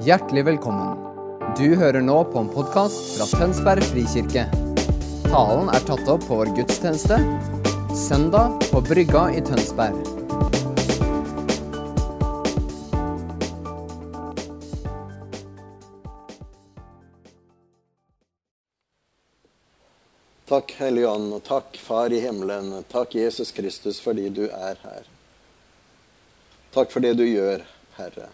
[0.00, 0.96] Hjertelig velkommen.
[1.58, 4.46] Du hører nå på en podkast fra Tønsberg frikirke.
[5.26, 7.18] Talen er tatt opp på vår gudstjeneste
[7.92, 10.00] søndag på Brygga i Tønsberg.
[20.48, 22.72] Takk, Hellige Ånd, og takk, Far i himmelen.
[22.88, 25.16] Takk, Jesus Kristus, fordi du er her.
[26.72, 27.68] Takk for det du gjør,
[28.00, 28.32] Herre.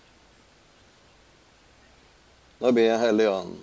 [2.59, 3.57] Nå ber jeg, Hellige Ånd,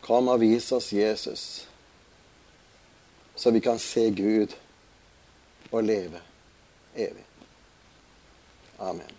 [0.00, 1.42] kom og vis oss Jesus,
[3.36, 4.56] så vi kan se Gud
[5.70, 6.22] og leve
[6.96, 7.26] evig.
[8.80, 9.12] Amen.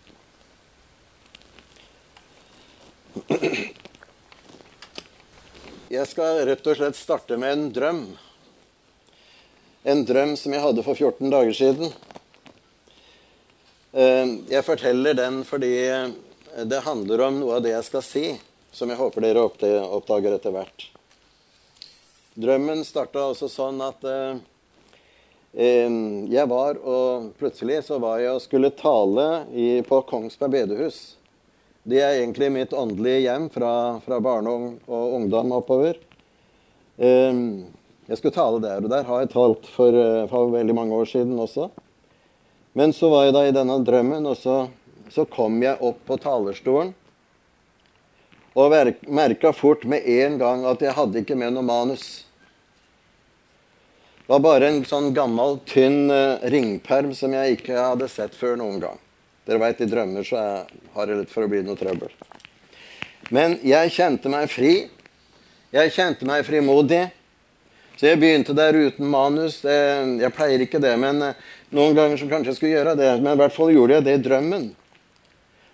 [5.92, 8.02] Jeg skal rett og slett starte med en drøm.
[9.84, 11.94] En drøm som jeg hadde for 14 dager siden.
[13.92, 15.74] Eh, jeg forteller den fordi
[16.66, 18.26] det handler om noe av det jeg skal si,
[18.72, 20.88] som jeg håper dere oppdager etter hvert.
[22.40, 24.38] Drømmen starta altså sånn at eh,
[26.32, 31.02] jeg var og Plutselig så var jeg og skulle tale i, på Kongsberg bedehus.
[31.84, 33.74] Det er egentlig mitt åndelige hjem fra,
[34.06, 34.54] fra barne
[34.86, 36.00] og ungdom oppover.
[37.02, 37.44] Eh,
[38.12, 41.08] jeg skulle tale der, og der har jeg talt for, eh, for, veldig mange år
[41.08, 41.70] siden også.
[42.74, 44.56] Men så var jeg da i denne drømmen, og så,
[45.12, 46.94] så kom jeg opp på talerstolen.
[48.56, 48.74] Og
[49.08, 52.26] merka fort med en gang at jeg hadde ikke med noe manus.
[54.26, 58.58] Det var bare en sånn gammel, tynn uh, ringperm som jeg ikke hadde sett før
[58.60, 59.00] noen gang.
[59.48, 60.42] Dere veit, i drømmer så
[60.96, 62.12] har jeg litt for å bli noe trøbbel.
[63.32, 64.74] Men jeg kjente meg fri.
[65.72, 67.06] Jeg kjente meg frimodig.
[67.96, 69.62] Så jeg begynte der uten manus.
[69.64, 71.42] Jeg pleier ikke det, men eh,
[71.76, 73.10] noen ganger så kanskje jeg skulle gjøre det.
[73.22, 74.70] Men i hvert fall gjorde jeg det i drømmen.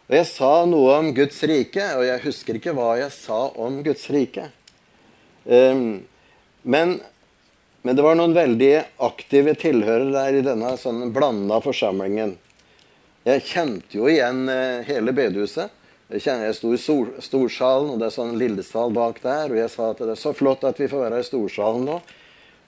[0.07, 3.81] Og jeg sa noe om Guds rike, og jeg husker ikke hva jeg sa om
[3.83, 4.45] Guds rike.
[5.43, 6.05] Um,
[6.63, 6.93] men,
[7.83, 8.71] men, det var noen veldig
[9.03, 12.37] aktive tilhørere der i denne sånn blanda forsamlingen.
[13.27, 15.75] Jeg kjente jo igjen uh, hele bedehuset.
[16.07, 19.51] Jeg, kjente, jeg sto i stor, storsalen, og det er sånn lillesal bak der.
[19.51, 21.97] Og jeg sa at det er så flott at vi får være i storsalen nå.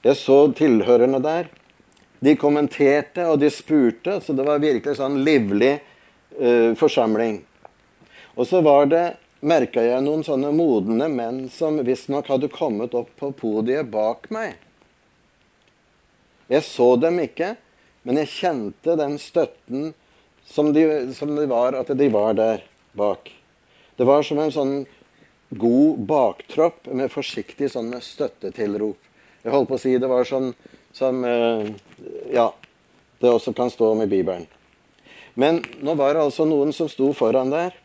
[0.03, 1.47] Jeg så tilhørerne der.
[2.19, 4.19] De kommenterte, og de spurte.
[4.19, 5.77] Så det var virkelig sånn livlig
[6.41, 7.41] uh, forsamling.
[8.35, 9.05] Og så var det
[9.39, 14.57] merka jeg noen sånne modne menn som visstnok hadde kommet opp på podiet bak meg.
[16.49, 17.53] Jeg så dem ikke,
[18.03, 19.91] men jeg kjente den støtten
[20.49, 22.63] som de, som de var, at de var der
[22.97, 23.29] bak.
[23.99, 24.73] Det var som en sånn
[25.49, 28.97] god baktropp med forsiktig sånne støttetilrop.
[29.43, 30.51] Jeg holdt på å si det var sånn
[30.95, 31.69] som eh,
[32.33, 32.49] Ja,
[33.19, 34.47] det også kan stå om i Bibelen.
[35.39, 37.75] Men nå var det altså noen som sto foran der.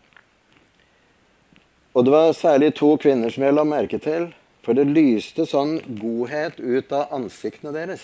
[1.94, 4.32] Og det var særlig to kvinner som jeg la merke til.
[4.64, 8.02] For det lyste sånn godhet ut av ansiktene deres.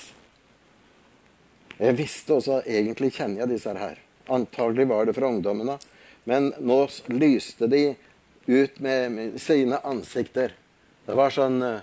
[1.81, 3.99] Jeg visste også Egentlig kjenner jeg disse her.
[4.31, 5.79] Antagelig var det fra ungdommene.
[6.29, 7.97] Men nå lyste de
[8.47, 10.55] ut med, sine ansikter.
[11.07, 11.81] Det var sånn eh,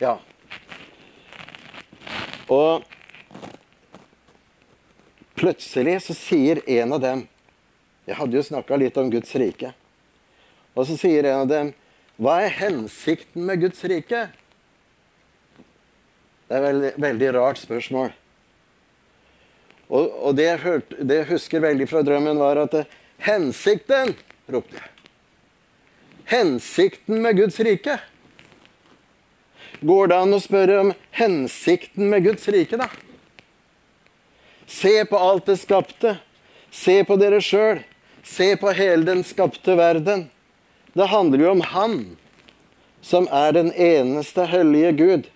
[0.00, 0.18] Ja.
[2.50, 2.86] Og
[5.40, 7.26] plutselig så sier en av dem
[8.08, 9.72] Jeg hadde jo snakka litt om Guds rike.
[10.74, 11.72] Og så sier en av dem
[12.20, 14.28] Hva er hensikten med Guds rike?
[16.50, 18.10] Det er et veldig, veldig rart spørsmål.
[19.90, 22.74] Og, og det, jeg hørte, det, jeg husker veldig fra drømmen, var at
[23.22, 24.16] hensikten
[24.50, 24.88] ropte jeg.
[26.30, 27.96] Hensikten med Guds rike.
[29.86, 32.90] Går det an å spørre om hensikten med Guds rike, da?
[34.70, 36.14] Se på alt det skapte.
[36.70, 37.82] Se på dere sjøl.
[38.22, 40.28] Se på hele den skapte verden.
[40.94, 42.00] Det handler jo om Han
[43.02, 45.28] som er den eneste hellige Gud.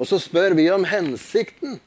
[0.00, 1.78] Og så spør vi om hensikten.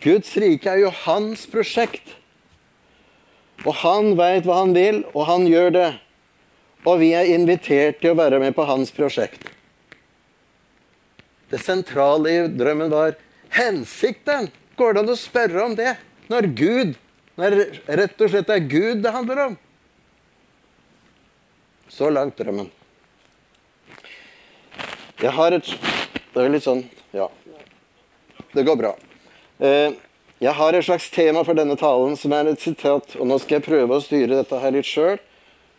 [0.00, 2.14] Guds rike er jo hans prosjekt.
[3.66, 5.90] Og han veit hva han vil, og han gjør det.
[6.86, 9.55] Og vi er invitert til å være med på hans prosjekt.
[11.50, 13.14] Det sentrale i drømmen var
[13.54, 14.48] hensikten.
[14.76, 15.94] Går det an å spørre om det?
[16.30, 16.96] Når Gud
[17.36, 17.54] Når
[18.00, 19.56] rett og slett er Gud det handler om.
[21.92, 22.70] Så langt drømmen.
[25.20, 25.68] Jeg har et
[26.34, 27.28] Det er litt sånn Ja.
[28.52, 28.94] Det går bra.
[29.60, 29.92] Eh,
[30.40, 33.58] jeg har et slags tema for denne talen som er et sitat, og nå skal
[33.58, 35.18] jeg prøve å styre dette her litt sjøl.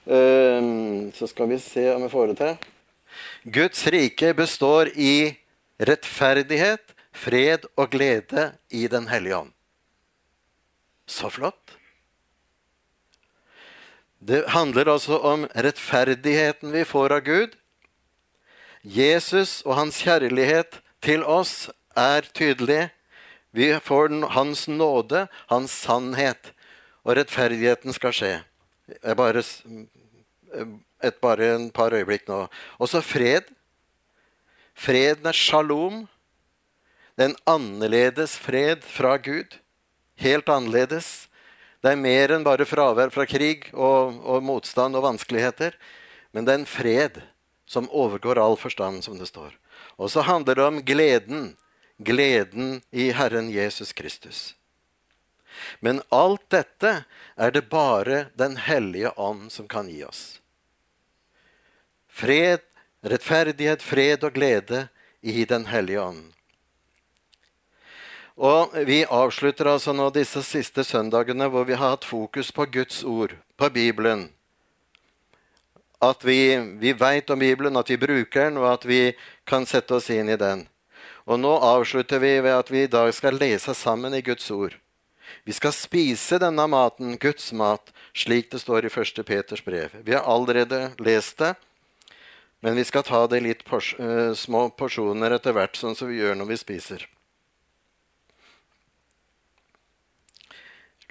[0.06, 0.70] Eh,
[1.14, 2.56] så skal vi se om jeg får det til.
[3.46, 5.38] Guds rike består i
[5.80, 9.54] rettferdighet, fred og glede i Den hellige ånd.
[11.08, 11.78] Så flott.
[14.20, 17.56] Det handler altså om rettferdigheten vi får av Gud.
[18.82, 22.90] Jesus og hans kjærlighet til oss er tydelig.
[23.52, 26.52] Vi får hans nåde, hans sannhet,
[27.06, 28.34] og rettferdigheten skal skje.
[29.18, 29.44] Bare,
[31.04, 32.46] et, bare en par øyeblikk nå.
[32.80, 33.48] Også fred.
[34.78, 36.04] Freden er shalom.
[37.18, 39.58] Det er en annerledes fred fra Gud.
[40.22, 41.26] Helt annerledes.
[41.82, 45.74] Det er mer enn bare fravær fra krig og, og, motstand og vanskeligheter.
[46.30, 47.22] Men det er en fred
[47.68, 49.56] som overgår all forstand, som det står.
[49.98, 51.50] Og så handler det om gleden.
[51.98, 54.54] Gleden i Herren Jesus Kristus.
[55.82, 57.00] Men alt dette
[57.34, 60.38] er det bare Den hellige ånd som kan gi oss.
[62.08, 62.62] Fred,
[63.12, 64.88] rettferdighet, fred og glede
[65.22, 66.24] i Den hellige ånd.
[68.38, 73.04] Og Vi avslutter altså nå disse siste søndagene hvor vi har hatt fokus på Guds
[73.04, 74.30] ord, på Bibelen.
[76.02, 79.16] At vi, vi veit om Bibelen, at vi bruker den, og at vi
[79.46, 80.68] kan sette oss inn i den.
[81.26, 84.78] Og Nå avslutter vi ved at vi i dag skal lese sammen i Guds ord.
[85.44, 89.26] Vi skal spise denne maten, Guds mat, slik det står i 1.
[89.26, 89.98] Peters brev.
[90.06, 91.56] Vi har allerede lest det,
[92.60, 96.20] men vi skal ta det litt pors uh, små porsjoner etter hvert, sånn som vi
[96.22, 97.06] gjør når vi spiser.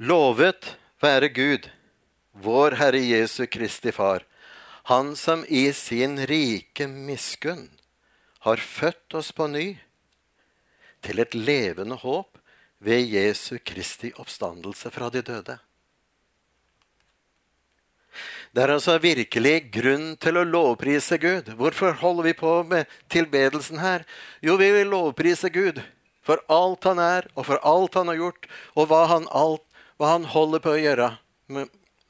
[0.02, 1.70] Lovet være Gud,
[2.36, 4.26] vår Herre Jesu Kristi Far,
[4.86, 7.70] Han som i sin rike miskunn
[8.46, 9.64] har født oss på ny
[11.02, 12.38] til et levende håp
[12.78, 15.56] ved Jesu Kristi oppstandelse fra de døde.
[18.56, 21.50] Det er altså virkelig grunn til å lovprise Gud.
[21.58, 24.06] Hvorfor holder vi på med tilbedelsen her?
[24.40, 25.82] Jo, vi vil lovprise Gud
[26.24, 29.62] for alt han er, og for alt han har gjort, og hva han alt
[30.00, 31.10] hva han holder på å gjøre.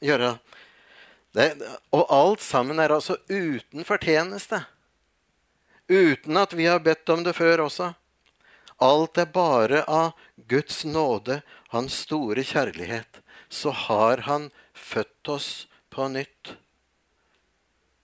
[0.02, 0.30] gjøre.
[1.34, 1.50] Det,
[1.90, 4.62] og alt sammen er altså uten fortjeneste.
[5.90, 7.92] Uten at vi har bedt om det før også.
[8.82, 10.14] Alt er bare av
[10.46, 11.42] Guds nåde,
[11.74, 13.22] hans store kjærlighet.
[13.50, 15.50] Så har han født oss
[15.96, 16.52] på nytt.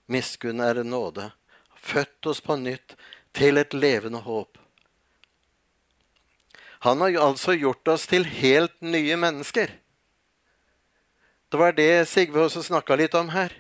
[0.09, 1.29] Miskunn er en nåde.
[1.77, 2.97] Født oss på nytt
[3.37, 4.57] til et levende håp.
[6.83, 9.71] Han har altså gjort oss til helt nye mennesker.
[11.53, 13.53] Det var det Sigve også snakka litt om her.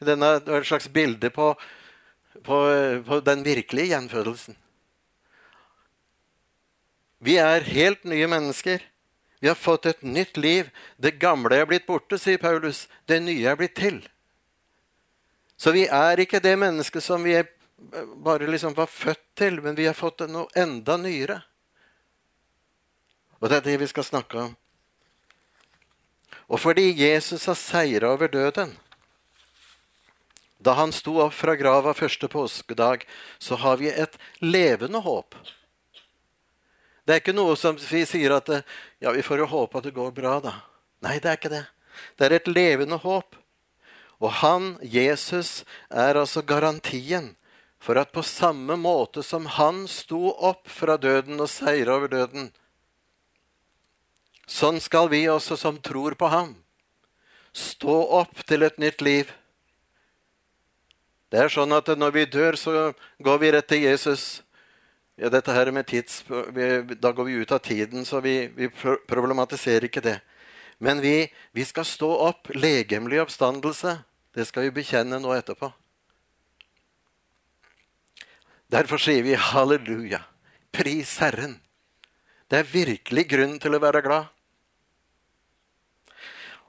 [0.00, 1.52] Denne, det var et slags bilde på,
[2.42, 2.56] på,
[3.06, 4.56] på den virkelige gjenfødelsen.
[7.24, 8.82] Vi er helt nye mennesker.
[9.44, 10.70] Vi har fått et nytt liv.
[10.96, 12.86] Det gamle er blitt borte, sier Paulus.
[13.04, 13.98] Det nye er blitt til.
[15.60, 17.34] Så vi er ikke det mennesket som vi
[18.24, 21.36] bare liksom var født til, men vi har fått noe enda nyere.
[23.36, 24.54] Og det er det vi skal snakke om.
[26.48, 28.72] Og fordi Jesus har seira over døden
[30.56, 33.04] Da han sto opp fra grava første påskedag,
[33.38, 35.36] så har vi et levende håp.
[37.04, 39.94] Det er ikke noe som vi sier at ja, vi får jo håpe at det
[39.96, 40.54] går bra, da.
[41.04, 41.64] Nei, det er ikke det.
[42.16, 43.36] Det er et levende håp.
[44.24, 47.34] Og han, Jesus, er altså garantien
[47.82, 52.48] for at på samme måte som han sto opp fra døden og seira over døden,
[54.46, 56.52] Sånn skal vi også som tror på ham,
[57.56, 59.30] stå opp til et nytt liv.
[61.32, 62.92] Det er sånn at når vi dør, så
[63.24, 64.42] går vi rett til Jesus.
[65.16, 66.24] Ja, dette her med tids,
[66.98, 68.68] Da går vi ut av tiden, så vi, vi
[69.06, 70.20] problematiserer ikke det.
[70.78, 72.50] Men vi, vi skal stå opp.
[72.54, 73.98] Legemlig oppstandelse.
[74.34, 75.70] Det skal vi bekjenne nå etterpå.
[78.74, 80.24] Derfor sier vi halleluja.
[80.74, 81.60] Pris Herren.
[82.50, 84.26] Det er virkelig grunn til å være glad.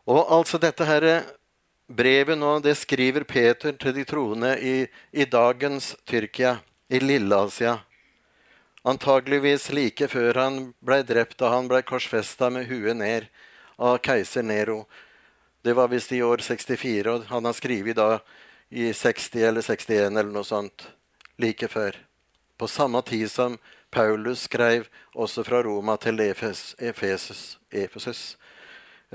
[0.05, 1.07] Og altså dette her
[1.89, 4.75] brevet nå, det skriver Peter til de troende i,
[5.11, 6.59] i dagens Tyrkia,
[6.93, 7.79] i Lilleasia.
[8.85, 13.29] Antageligvis like før han ble drept da han ble korsfesta med huet ned
[13.81, 14.83] av keiser Nero.
[15.65, 18.19] Det var visst i år 64, og han har skrevet da
[18.69, 20.85] i 60 eller 61 eller noe sånt
[21.41, 21.97] like før.
[22.57, 23.57] På samme tid som
[23.89, 28.37] Paulus skrev også fra Roma til Efes, Efesus,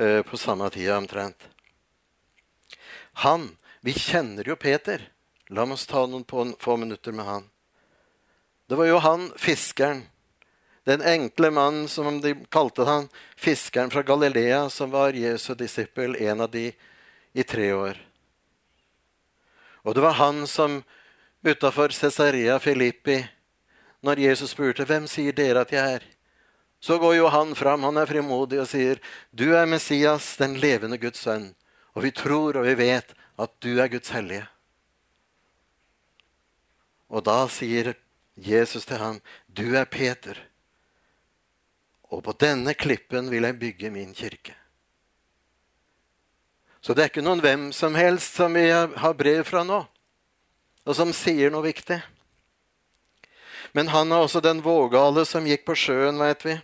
[0.00, 1.48] Eh, på samme tida omtrent.
[3.12, 5.00] Han Vi kjenner jo Peter.
[5.48, 7.44] La oss ta noen på, få minutter med han.
[8.70, 10.04] Det var jo han fiskeren,
[10.86, 16.40] den enkle mannen som de kalte han, fiskeren fra Galilea, som var Jesu disippel, en
[16.40, 16.68] av de
[17.32, 17.96] i tre år.
[19.82, 20.84] Og det var han som
[21.42, 23.16] utafor Cesarea Filippi,
[24.06, 26.06] når Jesus spurte hvem sier dere at jeg er,
[26.80, 29.00] Så går jo han fram, han er frimodig og sier,
[29.34, 31.54] 'Du er Messias, den levende Guds sønn.'
[31.94, 34.46] Og vi tror og vi vet at du er Guds hellige.
[37.10, 37.94] Og da sier
[38.40, 40.38] Jesus til ham, 'Du er Peter,
[42.10, 44.56] og på denne klippen vil jeg bygge min kirke.'
[46.80, 49.84] Så det er ikke noen hvem som helst som vi har brev fra nå,
[50.86, 52.00] og som sier noe viktig.
[53.76, 56.56] Men han er også den vågale som gikk på sjøen, veit vi.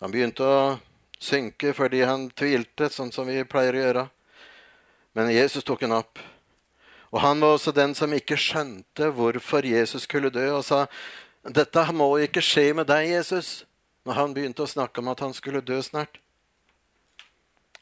[0.00, 0.78] Han begynte å
[1.18, 4.04] synke fordi han tvilte, sånn som vi pleier å gjøre.
[5.14, 6.22] Men Jesus tok han opp.
[7.14, 10.86] Og han var også den som ikke skjønte hvorfor Jesus skulle dø, og sa,
[11.46, 13.62] 'Dette må ikke skje med deg, Jesus',
[14.04, 16.18] når han begynte å snakke om at han skulle dø snart.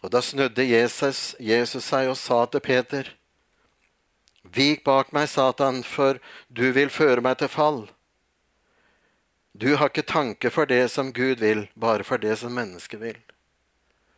[0.03, 3.09] Og da snudde Jesus, Jesus seg og sa til Peter,
[4.45, 6.19] 'Vik bak meg, Satan, for
[6.53, 7.89] du vil føre meg til fall.'
[9.55, 13.32] Du har ikke tanke for det som Gud vil, bare for det som mennesket vil.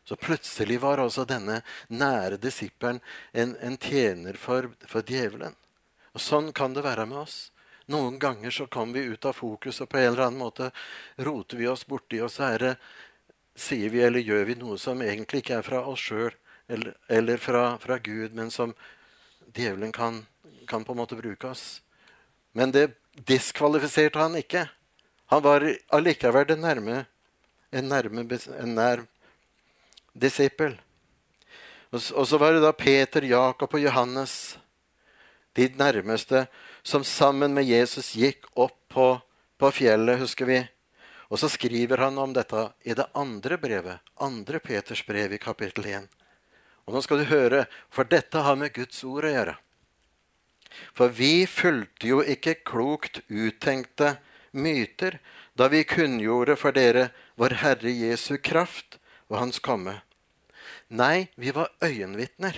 [0.04, 3.00] Så plutselig var altså denne nære disippelen
[3.32, 5.56] en, en tjener for, for, djevelen.
[6.12, 7.38] Og Sånn kan det være med oss.
[7.90, 10.70] Noen ganger så kommer vi ut av fokus, og på en eller annen måte
[11.26, 12.74] roter vi oss borti, og så er det,
[13.56, 16.32] sier vi eller gjør vi noe som egentlig ikke er fra oss sjøl
[16.68, 18.72] eller, eller fra, fra, Gud, men som
[19.54, 20.24] djevelen kan,
[20.66, 21.82] kan på en måte bruke oss.
[22.52, 22.88] Men det
[23.28, 24.66] diskvalifiserte han ikke.
[25.32, 27.04] Han var allikevel en nærme,
[27.70, 28.24] en, nærme,
[28.58, 29.04] en nær
[30.14, 30.76] disippel.
[31.94, 34.56] Og, så var det da Peter, Jakob og Johannes,
[35.54, 36.46] de nærmeste,
[36.82, 39.06] som sammen med Jesus gikk opp på,
[39.58, 40.58] på fjellet, husker vi.
[41.30, 45.86] Og så skriver han om dette i det andre brevet, andre Peters brev i kapittel
[45.86, 46.08] 1.
[46.84, 49.54] Og nå skal du høre, for dette har med Guds ord å gjøre.
[50.94, 54.16] For vi fulgte jo ikke klokt uttenkte
[54.54, 55.20] myter
[55.54, 60.00] da vi kunngjorde for dere vår Herre Jesu kraft og Hans komme.
[60.88, 62.56] Nei, vi var øyenvitner.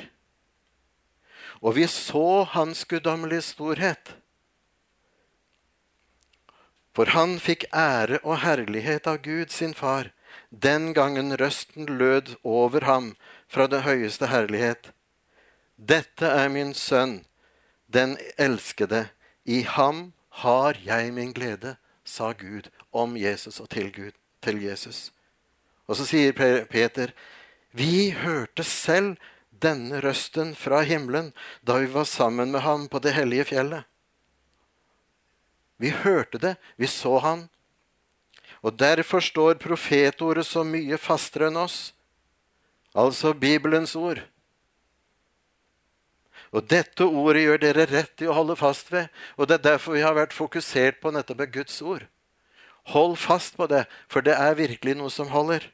[1.62, 4.16] Og vi så Hans guddommelige storhet.
[6.96, 10.08] For han fikk ære og herlighet av Gud sin far
[10.50, 13.16] den gangen røsten lød over ham
[13.48, 14.92] fra det høyeste herlighet.
[15.76, 17.24] Dette er min sønn,
[17.92, 19.08] den elskede.
[19.44, 25.12] I ham har jeg min glede sa Gud om Jesus og til Gud, til Jesus.
[25.86, 27.12] Og så sier Peter,
[27.70, 29.16] vi hørte selv
[29.62, 31.32] denne røsten fra himmelen
[31.66, 33.84] da vi var sammen med ham på det hellige fjellet.
[35.76, 37.46] Vi hørte det, vi så han.
[38.64, 41.92] Og derfor står profetordet så mye fastere enn oss,
[42.96, 44.22] altså Bibelens ord.
[46.56, 49.10] Og dette ordet gjør dere rett i å holde fast ved.
[49.36, 52.06] Og det er derfor vi har vært fokusert på nettopp Guds ord.
[52.94, 55.66] Hold fast på det, for det er virkelig noe som holder.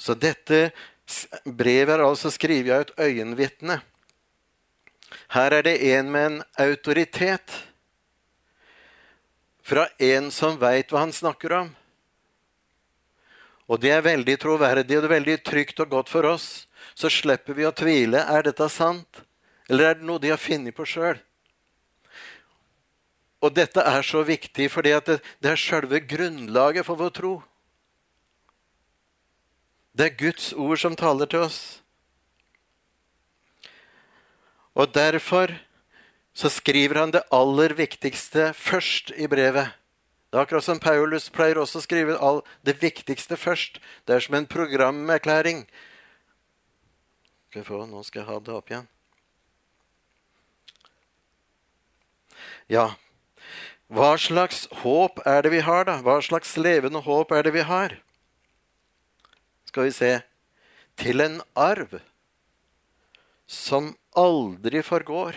[0.00, 0.70] Så dette
[1.44, 3.80] brevet er altså skrevet av et øyenvitne.
[5.34, 7.52] Her er det en med en autoritet.
[9.62, 11.68] Fra en som veit hva han snakker om.
[13.70, 16.48] Og det er veldig troverdig og det er veldig trygt og godt for oss
[17.00, 18.22] så slipper vi å tvile.
[18.28, 19.22] Er dette sant?
[19.70, 21.20] Eller er det noe de har funnet på sjøl?
[23.40, 27.32] Og dette er så viktig for det, det er sjølve grunnlaget for vår tro.
[29.92, 31.60] Det er Guds ord som taler til oss.
[34.74, 35.52] Og derfor
[36.34, 39.74] så skriver han det aller viktigste først i brevet.
[40.30, 42.14] Det er akkurat som Paulus pleier også å skrive
[42.62, 43.80] det viktigste først.
[44.06, 45.64] Det er som en programerklæring.
[47.50, 48.88] Skal jeg få, Nå skal jeg ha det opp igjen.
[52.70, 52.92] Ja,
[53.90, 55.96] hva slags håp er det vi har, da?
[56.06, 57.96] Hva slags levende håp er det vi har?
[59.70, 60.10] Skal vi se
[60.98, 62.00] Til en arv
[63.46, 65.36] som aldri forgår.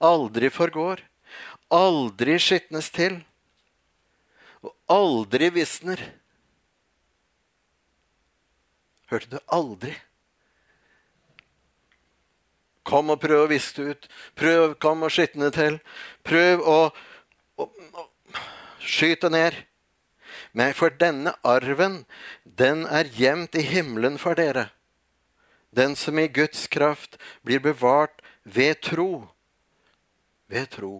[0.00, 1.00] Aldri forgår.
[1.72, 3.16] Aldri skitnes til.
[4.62, 6.00] Og aldri visner.
[9.10, 9.38] Hørte du?
[9.48, 9.96] Aldri.
[12.86, 14.08] Kom og prøv å viske ut.
[14.38, 15.80] Prøv, kom og skitne til.
[16.24, 16.78] Prøv å,
[17.58, 18.08] å, å
[18.78, 19.58] skyte ned.
[20.52, 22.02] Men for denne arven,
[22.44, 24.68] den er gjemt i himmelen for dere.
[25.72, 29.28] Den som i Guds kraft blir bevart ved tro.
[30.52, 30.98] Ved tro.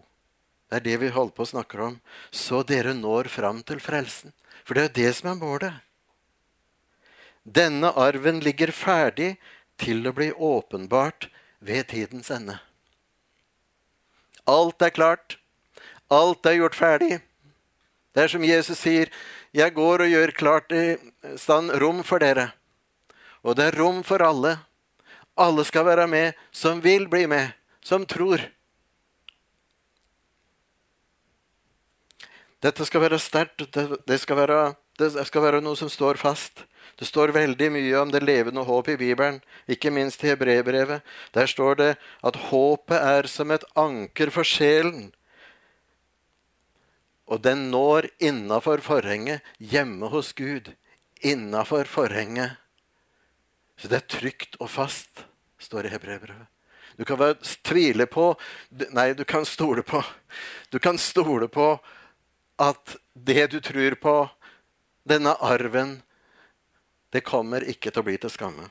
[0.70, 1.98] Det er det vi holder på å snakke om.
[2.32, 4.32] Så dere når fram til frelsen.
[4.64, 5.74] For det er jo det som er målet.
[7.44, 9.34] Denne arven ligger ferdig
[9.76, 11.28] til å bli åpenbart
[11.60, 12.56] ved tidens ende.
[14.48, 15.36] Alt er klart.
[16.08, 17.20] Alt er gjort ferdig.
[18.12, 19.08] Det er som Jesus sier,
[19.54, 20.96] 'Jeg går og gjør klart i
[21.36, 22.52] stand rom for dere.'
[23.42, 24.58] Og det er rom for alle.
[25.36, 27.52] Alle skal være med som vil bli med,
[27.82, 28.38] som tror.
[32.62, 33.64] Dette skal være sterkt.
[34.06, 36.64] Det, skal være, det skal være noe som står fast.
[36.98, 41.02] Det står veldig mye om det levende håp i Bibelen, ikke minst i Hebrebrevet.
[41.34, 41.90] Der står det
[42.22, 45.10] at håpet er som et anker for sjelen.
[47.32, 50.68] Og den når innafor forhenget, hjemme hos Gud.
[51.24, 52.58] Innafor forhenget.
[53.80, 55.24] Så det er trygt og fast,
[55.58, 56.48] står det i Hebrebrevet.
[56.98, 58.34] Du kan være, tvile på
[58.92, 60.02] Nei, du kan stole på.
[60.70, 61.72] Du kan stole på
[62.60, 64.16] at det du tror på,
[65.08, 65.96] denne arven,
[67.10, 68.68] det kommer ikke til å bli til skamme.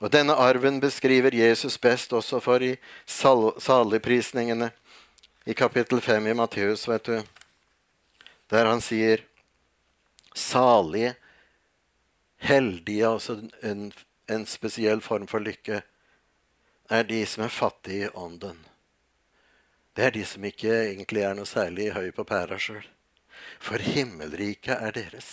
[0.00, 2.74] Og Denne arven beskriver Jesus best også for i
[3.06, 4.70] sal saligprisningene
[5.46, 7.22] i kapittel 5 i Matteus, vet du,
[8.50, 9.22] der han sier
[10.34, 11.14] salige,
[12.40, 13.92] heldige, altså en,
[14.30, 15.82] en spesiell form for lykke,
[16.90, 18.58] er de som er fattige i ånden.
[19.96, 22.86] Det er de som ikke egentlig er noe særlig høy på pæra sjøl.
[23.60, 25.30] For himmelriket er deres.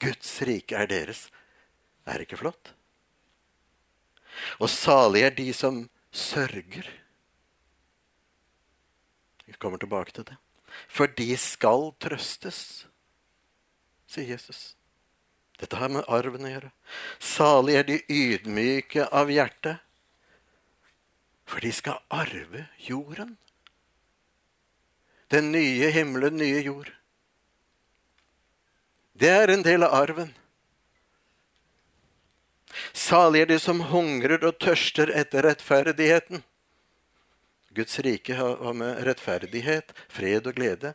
[0.00, 1.28] Guds rike er deres.
[2.06, 2.72] Er det ikke flott?
[4.58, 6.86] Og salige er de som sørger.
[9.46, 10.38] Vi kommer tilbake til det.
[10.88, 12.86] For de skal trøstes,
[14.10, 14.74] sier Jesus.
[15.60, 16.72] Dette har med arven å gjøre.
[17.20, 19.76] Salig er de ydmyke av hjerte,
[21.44, 23.34] for de skal arve jorden.
[25.30, 26.90] Den nye himmelen, nye jord.
[29.20, 30.30] Det er en del av arven.
[32.96, 36.42] Salig er de som hungrer og tørster etter rettferdigheten.
[37.74, 40.94] Guds rike har med rettferdighet, fred og glede.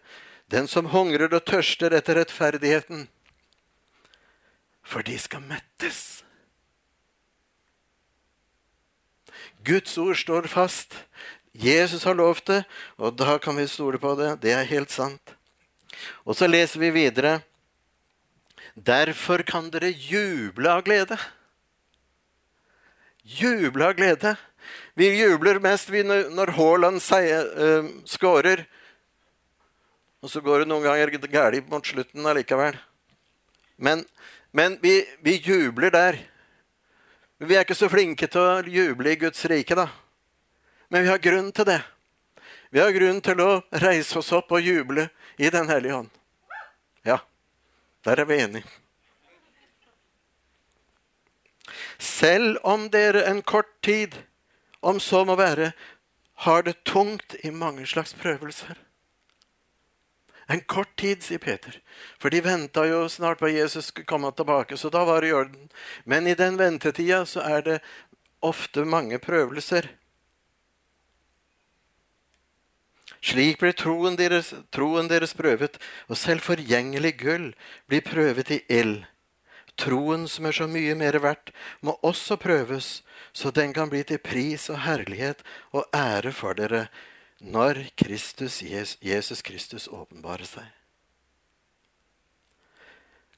[0.51, 3.07] Den som hungrer og tørster etter rettferdigheten,
[4.85, 6.25] for de skal mettes.
[9.65, 10.93] Guds ord står fast.
[11.55, 12.61] Jesus har lovt det,
[12.99, 14.35] og da kan vi stole på det.
[14.43, 15.35] Det er helt sant.
[16.27, 17.39] Og så leser vi videre.
[18.75, 21.17] Derfor kan dere juble av glede.
[23.23, 24.35] Juble av glede.
[24.95, 28.65] Vi jubler mest når Haaland uh, skårer.
[30.23, 32.77] Og så går det noen ganger galt mot slutten allikevel.
[33.75, 34.05] Men
[34.55, 36.15] men vi, vi, jubler der.
[37.37, 39.89] Vi er ikke så flinke til å juble i Guds rike, da.
[40.87, 41.81] Men vi har grunn til det.
[42.71, 43.49] Vi har grunn til å
[43.83, 46.07] reise oss opp og juble i Den hellige hånd.
[47.03, 47.17] Ja,
[48.07, 48.63] der er vi enige.
[51.99, 54.15] Selv om dere en kort tid,
[54.81, 55.71] om så må være,
[56.45, 58.75] har det tungt i mange slags prøvelser.
[60.49, 61.79] En kort tid, sier Peter.
[62.21, 65.31] For de venta jo snart på at Jesus skulle komme tilbake, så da var det
[65.31, 65.69] i orden.
[66.05, 67.79] Men i den ventetida så er det
[68.45, 69.89] ofte mange prøvelser.
[73.25, 77.47] Slik blir troen deres, troen deres prøvet, og selv forgjengelig gull
[77.89, 78.99] blir prøvet i ild.
[79.81, 81.49] Troen som er så mye mer verdt,
[81.81, 83.01] må også prøves,
[83.35, 85.41] så den kan bli til pris og herlighet
[85.75, 86.85] og ære for dere
[87.43, 90.69] når Kristus, Jesus Kristus åpenbarer seg.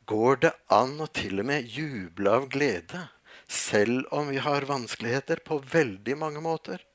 [0.07, 3.07] Går det an å til og med juble av glede,
[3.49, 6.85] selv om vi har vanskeligheter på veldig mange måter?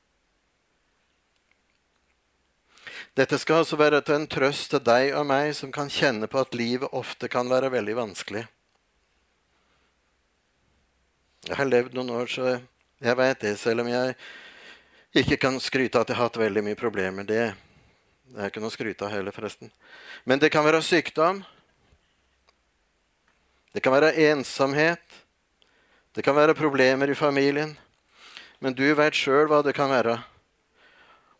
[3.13, 6.39] Dette skal altså være til en trøst til deg og meg som kan kjenne på
[6.39, 8.47] at livet ofte kan være veldig vanskelig.
[11.43, 12.61] Jeg har levd noen år, så
[13.03, 14.15] jeg veit det, selv om jeg
[15.23, 17.25] ikke kan skryte av at jeg har hatt veldig mye problemer.
[17.27, 17.41] Det,
[18.31, 19.71] det er ikke noe å skryte av heller, forresten.
[20.23, 21.41] Men det kan være sykdom.
[23.73, 25.03] Det kan være ensomhet.
[26.15, 27.75] Det kan være problemer i familien.
[28.63, 30.15] Men du veit sjøl hva det kan være.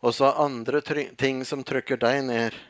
[0.04, 0.82] Og så andre
[1.16, 2.60] ting som trykker deg ned.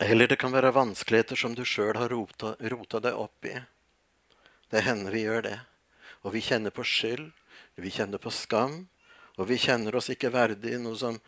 [0.00, 3.54] Eller det kan være vanskeligheter som du sjøl har rota, rota deg opp i.
[4.74, 5.58] Det hender vi gjør det.
[6.26, 7.28] Og vi kjenner på skyld,
[7.78, 8.88] vi kjenner på skam,
[9.38, 11.20] og vi kjenner oss ikke verdig, noe som,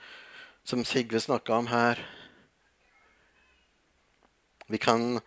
[0.67, 2.01] som Sigve snakka om her.
[4.67, 5.21] Vi kan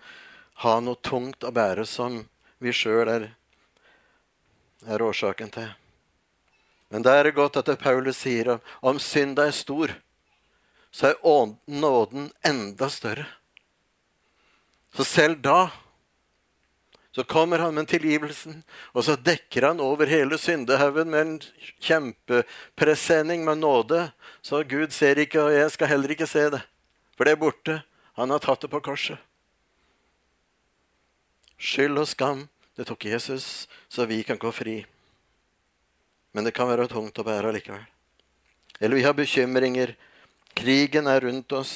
[0.65, 2.19] ha noe tungt å bære som
[2.59, 3.29] vi sjøl er,
[4.83, 5.71] er, årsaken til.
[6.91, 9.95] Men det er godt at det Paulus sier om, om synda er stor,
[10.91, 13.29] så er nåden enda større.
[14.91, 15.69] Så selv da
[17.11, 18.61] Så kommer han med tilgivelsen,
[18.93, 21.39] og så dekker han over hele syndehaugen med en
[21.81, 24.11] kjempepresenning med nåde.
[24.41, 26.61] Så Gud ser ikke, og jeg skal heller ikke se det.
[27.17, 27.79] For det er borte.
[28.19, 29.17] Han har tatt det på korset.
[31.59, 32.45] Skyld og skam,
[32.77, 34.77] det tok Jesus, så vi kan gå fri.
[36.31, 37.83] Men det kan være tungt å bære likevel.
[38.79, 39.95] Eller vi har bekymringer.
[40.55, 41.73] Krigen er rundt oss.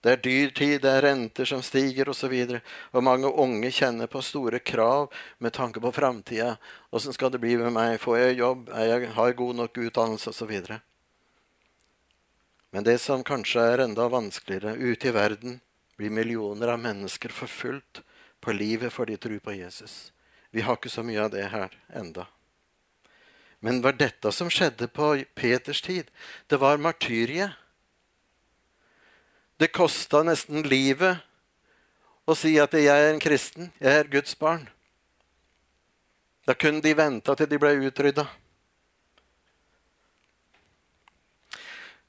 [0.00, 2.32] Det er dyrtid, det er renter som stiger osv.
[2.32, 2.60] Og, så
[2.96, 6.54] og mange unge kjenner på store krav med tanke på framtida.
[6.90, 7.98] Åssen skal det bli med meg?
[8.00, 8.70] Får jeg jobb?
[8.72, 10.32] Jeg, har jeg god nok utdannelse?
[10.32, 10.54] Osv.
[12.70, 15.60] Men det som kanskje er enda vanskeligere, ute i verden
[16.00, 18.00] blir millioner av mennesker forfulgt
[18.40, 20.12] på livet for de tror på Jesus.
[20.50, 22.24] Vi har ikke så mye av det her enda.
[23.60, 26.08] Men var dette som skjedde på Peters tid?
[26.48, 27.52] Det var martyriet.
[29.60, 31.20] Det kosta nesten livet
[32.24, 34.68] å si at 'jeg er en kristen, jeg er Guds barn'.
[36.46, 38.24] Da kunne de vente til de ble utrydda.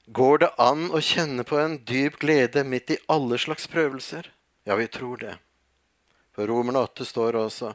[0.08, 4.32] Går det an å kjenne på en dyp glede midt i alle slags prøvelser?
[4.64, 5.38] Ja, vi tror det.
[6.32, 7.74] For Romerne 8 står også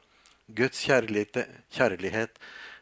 [0.49, 2.29] Guds kjærlighet,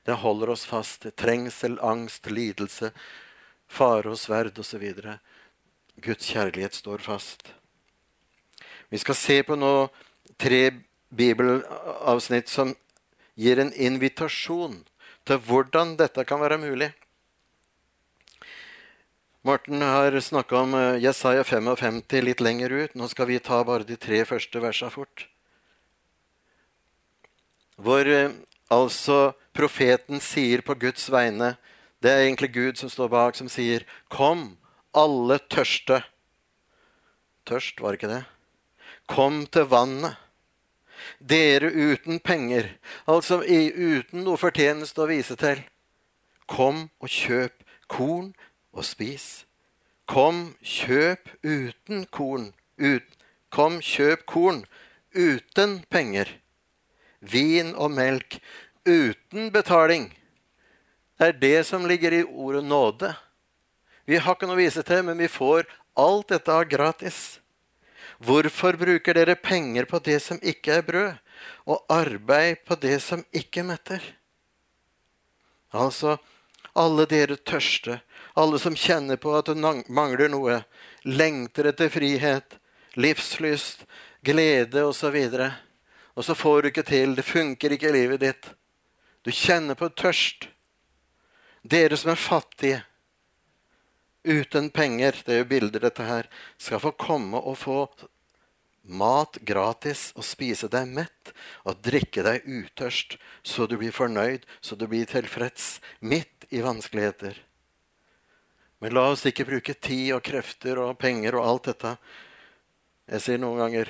[0.05, 2.93] det holder oss fast trengsel, angst, lidelse,
[3.67, 4.93] fare og sverd osv.
[6.01, 7.53] Guds kjærlighet står fast.
[8.89, 9.87] Vi skal se på nå
[10.39, 10.71] tre
[11.15, 12.75] bibelavsnitt som
[13.35, 14.81] gir en invitasjon
[15.25, 16.91] til hvordan dette kan være mulig.
[19.45, 22.95] Morten har snakka om eh, Jesaja 55 litt lenger ut.
[22.97, 25.27] Nå skal vi ta bare de tre første versene fort.
[27.77, 28.33] Hvor eh,
[28.73, 31.55] altså profeten sier på Guds vegne
[32.01, 34.57] Det er egentlig Gud som står bak, som sier, 'Kom,
[34.95, 36.01] alle tørste.
[37.45, 38.23] Tørst, var ikke det?
[39.11, 40.17] Kom til vannet.
[41.19, 42.69] Dere uten penger,
[43.05, 45.61] altså uten noe fortjeneste å vise til.
[46.49, 48.31] Kom og kjøp korn
[48.73, 49.45] og spis.
[50.09, 52.51] Kom, kjøp uten korn.
[52.77, 53.05] Ut.
[53.49, 54.63] Kom, kjøp korn
[55.15, 56.29] uten penger.
[57.21, 58.39] Vin og melk
[58.85, 60.11] uten betaling.
[61.17, 63.13] Det er det som ligger i ordet nåde.
[64.05, 65.65] Vi har ikke noe å vise til, men vi får
[65.97, 67.39] alt dette av gratis.
[68.21, 71.21] Hvorfor bruker dere penger på det som ikke er brød,
[71.65, 74.03] og arbeid på det som ikke metter?
[75.75, 76.15] Altså,
[76.75, 77.99] alle dere tørste,
[78.35, 80.61] alle som kjenner på at du mangler noe,
[81.03, 82.57] lengter etter frihet,
[82.95, 83.85] livslyst,
[84.25, 85.15] glede osv.
[85.15, 85.45] Og,
[86.15, 88.51] og så får du ikke til, det funker ikke i livet ditt.
[89.25, 90.49] Du kjenner på tørst.
[91.65, 92.83] Dere som er fattige,
[94.25, 97.79] uten penger, det er jo bilder, dette her, skal få komme og få
[98.85, 101.31] mat gratis og spise deg mett
[101.65, 107.37] og drikke deg utørst, så du blir fornøyd, så du blir tilfreds midt i vanskeligheter.
[108.83, 111.95] Men la oss ikke bruke tid og krefter og penger og alt dette.
[113.09, 113.89] Jeg sier noen ganger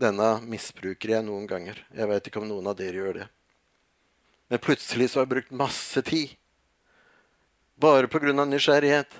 [0.00, 1.78] denne misbruker jeg noen ganger.
[1.94, 3.28] Jeg vet ikke om noen av dere gjør det.
[4.50, 6.34] Men plutselig så har jeg brukt masse tid.
[7.80, 8.32] Bare pga.
[8.32, 9.12] nysgjerrighet.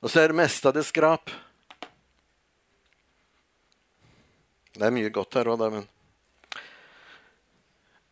[0.00, 1.30] Og så er det meste av det skrap.
[4.72, 5.88] Det er mye godt her òg, da, men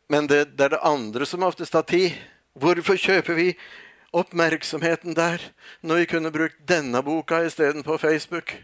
[0.08, 2.16] Men det, det, er det andre som oftest tar tid.
[2.56, 3.50] Hvorfor kjøper vi
[4.16, 5.42] oppmerksomheten der
[5.84, 8.54] når vi kunne brukt denne boka istedenfor Facebook?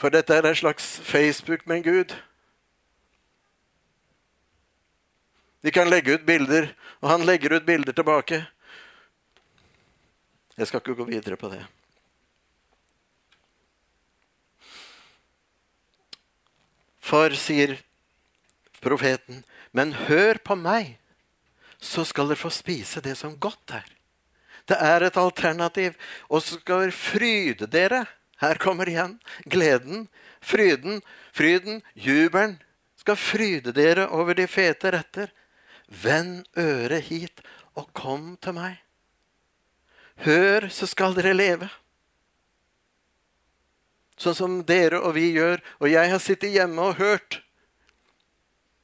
[0.00, 2.16] For dette er en slags Facebook med Gud.
[5.60, 6.72] Vi kan legge ut bilder,
[7.04, 8.46] og han legger ut bilder tilbake.
[10.60, 11.62] Jeg skal ikke gå videre på det.
[17.00, 17.78] For, sier
[18.84, 19.40] profeten,
[19.72, 20.98] men hør på meg,
[21.80, 23.88] så skal dere få spise det som godt er.
[24.68, 25.96] Det er et alternativ.
[26.28, 28.04] Og så skal dere fryde dere.
[28.40, 29.16] Her kommer igjen
[29.48, 30.06] gleden,
[30.44, 31.00] fryden,
[31.32, 32.58] fryden, jubelen.
[33.00, 35.32] Skal fryde dere over de fete retter.
[35.88, 37.40] Vend øret hit
[37.74, 38.76] og kom til meg.
[40.20, 41.70] Hør, så skal dere leve.
[44.20, 45.62] Sånn som dere og vi gjør.
[45.80, 47.40] Og jeg har sittet hjemme og hørt.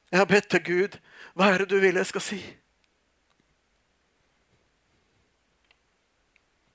[0.09, 0.97] Jeg har bedt til Gud.
[1.37, 2.39] Hva er det du vil jeg skal si?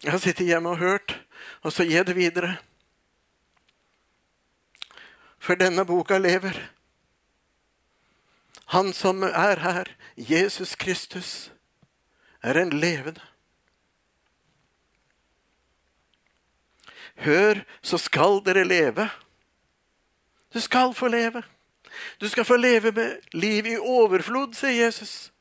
[0.03, 1.15] Jeg har sittet hjemme og hørt,
[1.63, 2.57] og så gir det videre.
[5.43, 6.59] For denne boka lever.
[8.75, 11.53] Han som er her, Jesus Kristus,
[12.43, 13.32] er en levende.
[17.17, 19.09] Hør, så skal dere leve.
[20.55, 21.43] Du skal få leve.
[22.21, 25.33] Du skal få leve med liv i overflod, sier Jesus.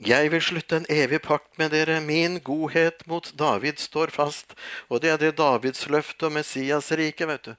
[0.00, 2.00] Jeg vil slutte en evig pakt med dere.
[2.00, 4.54] Min godhet mot David står fast.
[4.88, 7.54] Og det er det Davids løfte og Messias rike, vet du.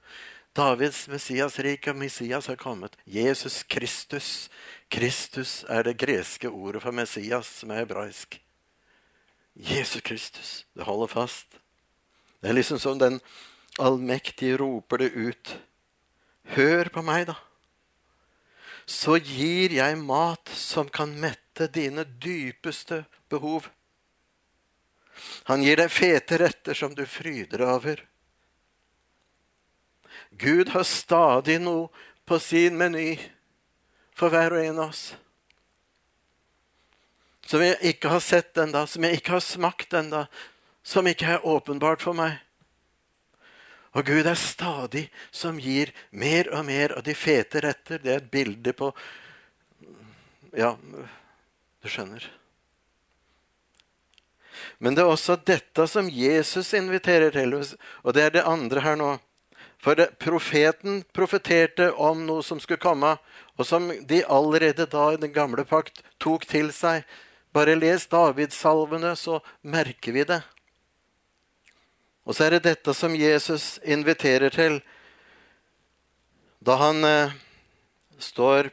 [0.52, 2.96] Davids Messias-rike og Messias har kommet.
[3.08, 4.50] Jesus Kristus.
[4.92, 8.36] Kristus er det greske ordet for Messias, som er hebraisk.
[9.56, 10.50] Jesus Kristus.
[10.76, 11.56] Det holder fast.
[12.40, 13.20] Det er liksom som den
[13.80, 15.56] allmektige roper det ut.
[16.52, 17.38] Hør på meg, da.
[18.84, 23.70] Så gir jeg mat som kan mette dine dypeste behov.
[25.48, 28.02] Han gir deg fete retter som du fryder over.
[30.38, 31.88] Gud har stadig noe
[32.28, 33.16] på sin meny
[34.16, 35.02] for hver og en av oss.
[37.46, 40.24] Som jeg ikke har sett ennå, som jeg ikke har smakt ennå,
[40.82, 42.38] som ikke er åpenbart for meg.
[43.92, 48.00] Og Gud er stadig som gir mer og mer av de fete retter.
[48.00, 48.92] Det er et bilde på
[50.56, 50.76] ja,
[51.82, 52.24] du skjønner?
[54.78, 58.98] Men det er også dette som Jesus inviterer til, og det er det andre her
[59.00, 59.12] nå.
[59.82, 63.16] For profeten profeterte om noe som skulle komme,
[63.58, 67.02] og som de allerede da i den gamle pakt tok til seg.
[67.52, 70.40] Bare les Davidssalvene, så merker vi det.
[72.22, 74.78] Og så er det dette som Jesus inviterer til
[76.62, 77.34] da han eh,
[78.22, 78.70] står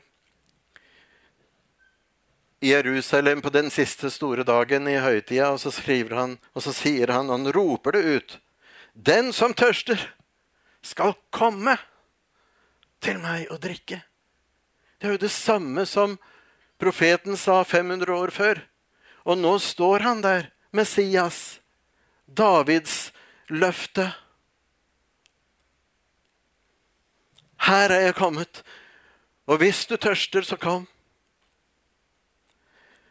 [2.61, 5.71] i Jerusalem på den siste store dagen i høytida, og så
[6.13, 8.39] han, og så sier han, han roper det ut
[8.93, 9.97] Den som tørster,
[10.81, 11.75] skal komme
[13.03, 14.01] til meg og drikke.
[14.99, 16.17] Det er jo det samme som
[16.79, 18.61] profeten sa 500 år før.
[19.27, 21.59] Og nå står han der, Messias,
[22.25, 23.11] Davids
[23.49, 24.09] løfte.
[27.59, 28.61] Her er jeg kommet,
[29.49, 30.85] og hvis du tørster, så kom.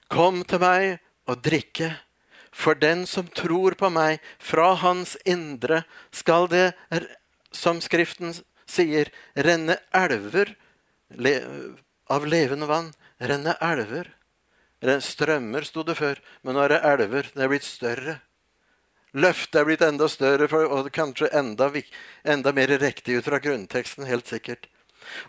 [0.09, 1.93] Kom til meg og drikke.
[2.55, 5.83] For den som tror på meg, fra hans indre
[6.15, 6.73] skal det,
[7.55, 8.35] som Skriften
[8.69, 10.55] sier, renne elver
[12.09, 12.93] av levende vann.
[13.19, 14.15] Renne elver.
[15.03, 17.31] Strømmer sto det før, men nå er det elver.
[17.35, 18.19] Det er blitt større.
[19.19, 21.71] Løftet er blitt enda større og kanskje enda,
[22.23, 24.05] enda mer riktig ut fra grunnteksten.
[24.05, 24.69] helt sikkert.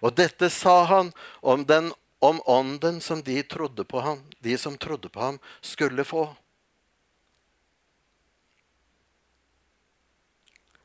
[0.01, 4.77] Og dette sa han om den om ånden som de, trodde på ham, de som
[4.77, 6.35] trodde på ham, skulle få.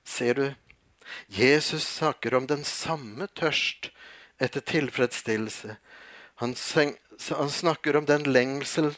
[0.05, 0.55] Ser du?
[1.27, 3.90] Jesus snakker om den samme tørst
[4.38, 5.77] etter tilfredsstillelse.
[6.42, 6.55] Han,
[7.31, 8.92] han snakker om den lengsel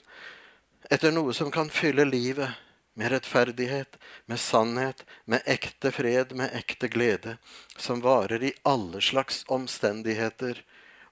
[0.91, 2.63] etter noe som kan fylle livet
[2.97, 7.37] med rettferdighet, med sannhet, med ekte fred, med ekte glede,
[7.77, 10.63] som varer i alle slags omstendigheter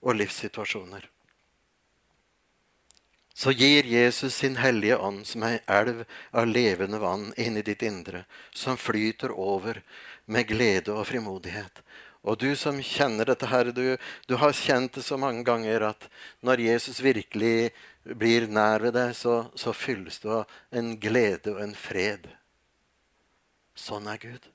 [0.00, 1.10] og livssituasjoner
[3.34, 7.82] så gir Jesus sin hellige ånd som ei elv av levende vann inn i ditt
[7.82, 8.22] indre,
[8.54, 9.82] som flyter over
[10.26, 11.82] med glede og frimodighet.
[12.24, 13.96] Og du som kjenner dette her, du,
[14.28, 16.08] du, har kjent det så mange ganger at
[16.40, 21.60] når Jesus virkelig blir nær ved deg, så, så fylles du av en glede og
[21.66, 22.30] en fred.
[23.76, 24.48] Sånn er Gud.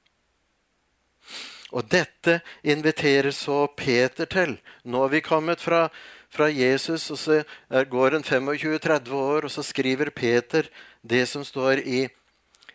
[1.70, 4.56] Og dette inviterer så Peter til.
[4.90, 5.86] Nå har vi kommet fra
[6.30, 7.42] fra Jesus, og så
[7.90, 10.70] går en 25-30 år, og så skriver Peter
[11.02, 12.06] det som står i,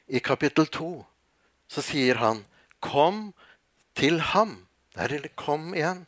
[0.09, 0.91] i kapittel 2.
[1.71, 2.43] Så sier han,
[2.85, 3.33] 'Kom
[3.97, 4.67] til ham'.
[4.95, 6.07] Der eller 'kom igjen'.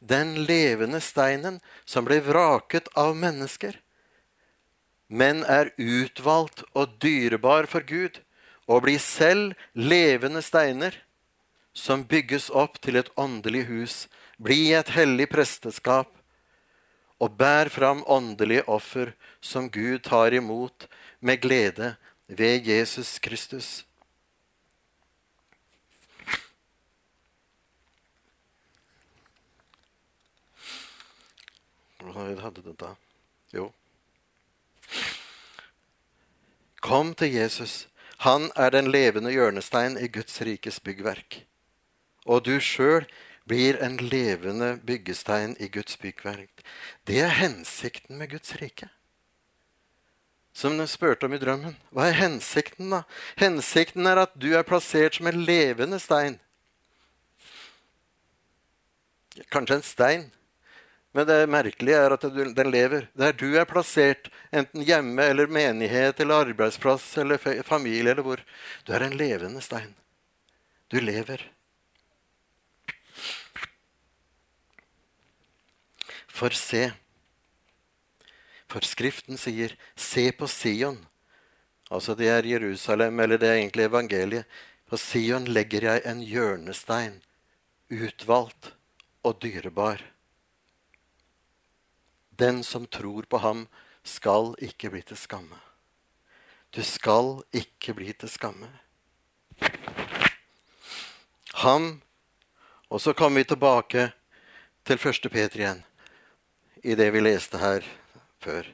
[0.00, 3.74] Den levende steinen som ble vraket av mennesker,
[5.08, 8.20] men er utvalgt og dyrebar for Gud,
[8.68, 10.94] og blir selv levende steiner
[11.72, 14.06] som bygges opp til et åndelig hus,
[14.38, 16.12] bli et hellig presteskap,
[17.18, 20.86] og bær fram åndelige offer som Gud tar imot
[21.20, 21.96] med glede
[22.28, 23.87] ved Jesus Kristus.
[32.14, 32.94] Hva hadde det da?
[33.54, 33.70] Jo.
[36.80, 37.86] Kom til Jesus.
[38.24, 41.42] Han er den levende hjørnestein i Guds rikes byggverk.
[42.26, 43.06] Og du sjøl
[43.48, 46.62] blir en levende byggestein i Guds byggverk.
[47.06, 48.90] Det er hensikten med Guds rike.
[50.52, 51.76] Som du spurte om i drømmen.
[51.94, 53.04] Hva er hensikten, da?
[53.38, 56.40] Hensikten er at du er plassert som en levende stein.
[59.54, 60.24] Kanskje en stein,
[61.18, 63.08] Men det merkelige er at den lever.
[63.18, 68.38] Der du er plassert, enten hjemme eller menighet eller arbeidsplass eller familie eller hvor,
[68.86, 69.96] du er en levende stein.
[70.86, 71.42] Du lever.
[76.30, 76.84] For se.
[78.70, 81.00] For Skriften sier, se på Sion.
[81.90, 84.46] Altså det er Jerusalem, eller det er egentlig evangeliet.
[84.86, 87.18] På Sion legger jeg en hjørnestein,
[87.90, 88.70] utvalgt
[89.26, 90.06] og dyrebar.
[92.38, 93.66] Den som tror på ham,
[94.04, 95.58] skal ikke bli til skamme.
[96.70, 98.68] Du skal ikke bli til skamme.
[101.64, 102.00] Ham
[102.88, 104.12] Og så kommer vi tilbake
[104.84, 105.26] til 1.
[105.32, 105.82] Peter igjen,
[106.80, 107.84] i det vi leste her
[108.40, 108.64] før.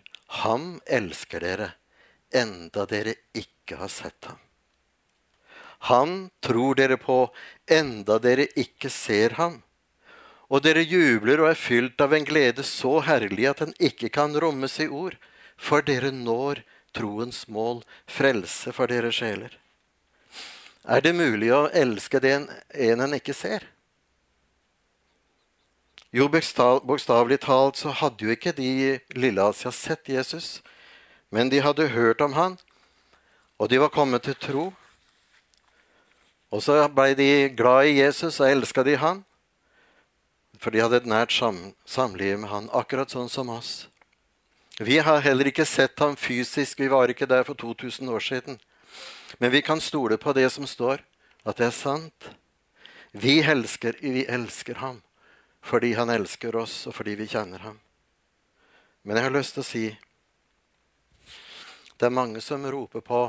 [0.44, 1.72] Ham elsker dere,
[2.30, 4.38] enda dere ikke har sett ham.
[5.90, 7.26] Han tror dere på,
[7.66, 9.58] enda dere ikke ser ham.
[10.54, 14.36] Og dere jubler og er fylt av en glede så herlig at den ikke kan
[14.38, 15.16] rommes i ord,
[15.58, 16.62] for dere når
[16.94, 19.50] troens mål, frelse for deres sjeler.
[20.86, 23.66] Er det mulig å elske den en en ikke ser?
[26.14, 30.60] Jo, bokstavelig talt så hadde jo ikke de lille Asia sett Jesus,
[31.34, 32.58] men de hadde hørt om han,
[33.58, 34.64] og de var kommet til tro.
[36.54, 39.24] Og så ble de glad i Jesus og elska de han,
[40.64, 43.84] for de hadde et nært sam samliv med han, akkurat sånn som oss.
[44.80, 48.56] Vi har heller ikke sett ham fysisk, vi var ikke der for 2000 år siden.
[49.38, 51.04] Men vi kan stole på det som står,
[51.44, 52.30] at det er sant.
[53.12, 55.02] Vi elsker, vi elsker ham
[55.64, 57.78] fordi han elsker oss, og fordi vi kjenner ham.
[59.00, 59.84] Men jeg har lyst til å si
[61.96, 63.22] det er mange som roper på,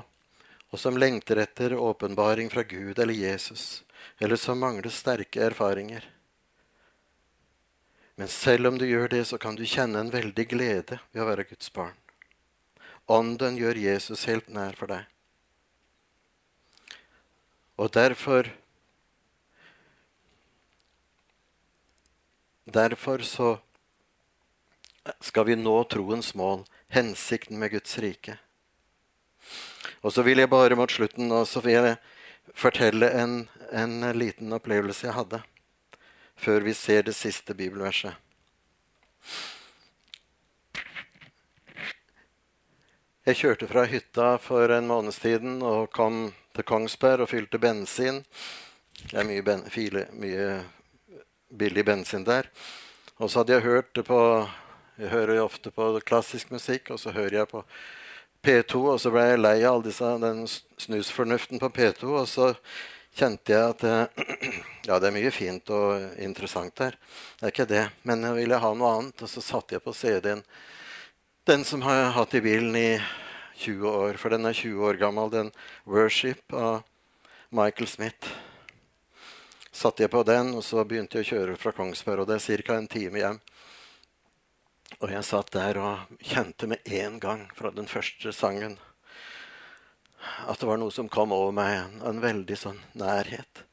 [0.72, 3.86] og som lengter etter åpenbaring fra Gud eller Jesus,
[4.20, 6.15] eller som mangler sterke erfaringer.
[8.16, 11.28] Men selv om du gjør det, så kan du kjenne en veldig glede ved å
[11.28, 11.96] være Guds barn.
[13.12, 15.04] Ånden gjør Jesus helt nær for deg.
[17.76, 18.52] Og derfor
[22.66, 23.60] Derfor så
[25.22, 28.40] skal vi nå troens mål, hensikten med Guds rike.
[30.02, 31.62] Og så vil jeg bare mot slutten også
[32.58, 33.36] fortelle en,
[33.70, 35.44] en liten opplevelse jeg hadde
[36.36, 38.14] før vi ser det siste bibelverset.
[43.26, 48.20] Jeg kjørte fra hytta for en måneds tiden og kom til Kongsberg og fylte bensin.
[49.10, 50.60] Det er mye, ben, file, mye
[51.50, 52.52] billig bensin der.
[53.18, 54.22] Og så hadde jeg hørt det på
[54.96, 57.66] Jeg hører jo ofte på klassisk musikk, og så hører jeg på
[58.48, 62.54] P2, og så ble jeg lei av all den snusfornuften på P2, og så
[63.16, 63.86] kjente jeg at
[64.88, 66.98] Ja, det er mye fint og interessant der.
[67.40, 67.86] Det er ikke det.
[68.06, 70.44] Men jeg ville ha noe annet, og så satte jeg på CD-en
[71.46, 72.90] den som har jeg hatt i bilen i
[73.62, 75.52] 20 år, for den er 20 år gammel, den
[75.86, 76.82] 'Worship' av
[77.50, 78.32] Michael Smith.
[79.72, 82.64] Satte jeg på den, og så begynte jeg å kjøre fra Kongsberg, og det er
[82.66, 82.78] ca.
[82.78, 83.40] en time hjem.
[85.02, 88.80] Og jeg satt der og kjente med en gang fra den første sangen
[90.48, 93.66] at det var noe som kom over meg, en veldig sånn nærhet.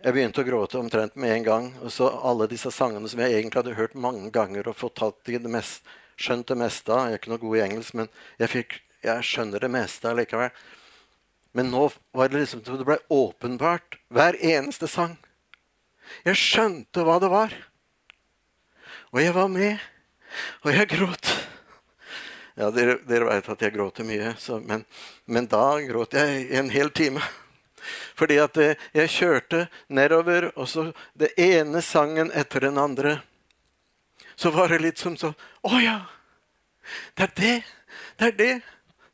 [0.00, 1.66] Jeg begynte å gråte omtrent med en gang.
[1.84, 5.28] Og så alle disse sangene som jeg egentlig hadde hørt mange ganger og fått tatt
[5.28, 5.84] i det mest,
[6.16, 7.08] skjønt det meste av.
[7.08, 8.08] Jeg er ikke noe god i engelsk, men
[8.40, 10.54] jeg, fikk, jeg skjønner det meste allikevel.
[11.52, 11.84] Men nå
[12.16, 13.98] var det liksom det ble åpenbart.
[14.08, 15.18] Hver eneste sang.
[16.24, 17.52] Jeg skjønte hva det var.
[19.12, 19.84] Og jeg var med.
[20.64, 21.34] Og jeg gråt.
[22.60, 24.82] Ja, dere, dere veit at jeg gråter mye, så, men,
[25.24, 27.22] men, da gråt jeg en hel time.
[28.18, 33.16] Fordi at eh, jeg kjørte nedover, og så det ene sangen etter den andre
[34.36, 35.32] så var det litt som sånn
[35.68, 35.96] Å ja!
[37.16, 37.56] Det er det!
[38.20, 38.52] Det er det!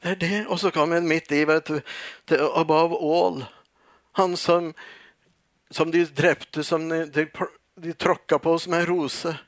[0.02, 0.42] Det er det.
[0.50, 1.78] Og så kom en midt i, vet du,
[2.26, 3.44] til Above All.
[4.18, 4.72] Han som,
[5.70, 7.28] som de drepte, som de, de,
[7.82, 9.38] de tråkka på som en rose.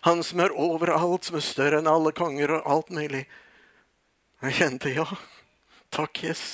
[0.00, 3.26] Han som er overalt, som er større enn alle konger og alt mulig.
[4.40, 5.04] Jeg kjente ja.
[5.92, 6.44] Takk, yes.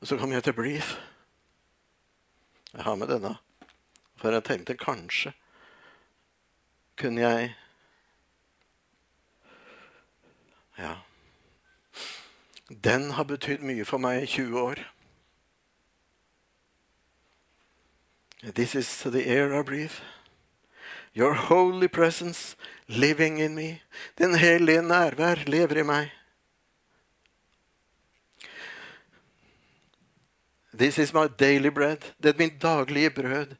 [0.00, 0.96] Og så kom jeg til Brief.
[2.72, 3.36] Jeg har med denne.
[4.20, 5.32] For jeg tenkte kanskje
[7.00, 7.54] kunne jeg
[10.80, 10.94] Ja.
[12.84, 14.80] Den har betydd mye for meg i 20 år.
[18.54, 20.00] This is the air I breathe.
[21.12, 22.56] Your holy presence
[22.88, 23.82] living in me.
[24.18, 26.10] Den hellige nærvær lever i meg.
[30.72, 31.98] This is my daily bread.
[32.22, 33.56] Det er min daglige brød.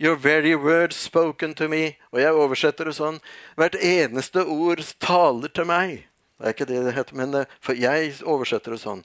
[0.00, 1.96] Your very word spoken to me.
[2.12, 3.20] Og jeg oversetter det sånn.
[3.56, 6.04] Hvert eneste ord taler til meg.
[6.38, 9.04] Det er ikke det det heter, men for jeg oversetter det sånn.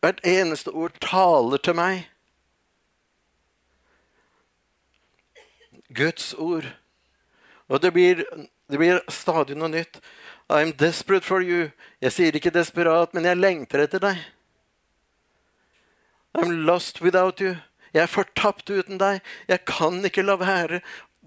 [0.00, 2.06] Hvert eneste ord taler til meg.
[5.94, 6.66] Guds ord.
[7.68, 8.24] Og det blir,
[8.70, 10.00] det blir stadig noe nytt.
[10.48, 11.70] I'm desperate for you.
[12.00, 14.20] Jeg sier ikke desperat, men jeg lengter etter deg.
[16.34, 17.56] I'm lost without you.
[17.94, 19.22] Jeg er fortapt uten deg.
[19.48, 20.80] Jeg kan ikke la være.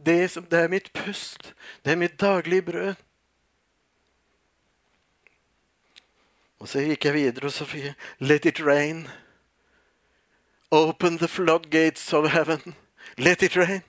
[0.05, 1.53] Det, som, det er mitt pust.
[1.85, 2.95] Det er mitt daglige brød.
[6.59, 9.07] Og så gikk jeg videre, og så fikk jeg Let it rain.
[10.71, 12.75] Open the floodgates of heaven.
[13.17, 13.83] Let it rain.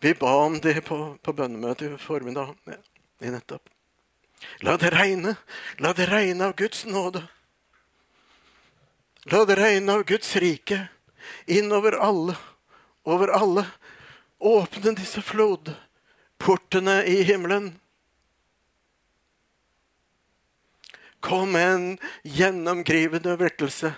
[0.00, 2.54] Vi ba om det på, på bønnemøtet i formiddag.
[3.20, 3.68] I nettopp.
[4.64, 5.34] La det regne.
[5.76, 7.20] La det regne av Guds nåde.
[9.28, 10.86] La det regne av Guds rike
[11.44, 12.36] innover alle,
[13.04, 13.66] over alle.
[14.38, 17.74] Åpne disse flodportene i himmelen.
[21.20, 23.92] Kom med en gjennomgripende vekkelse.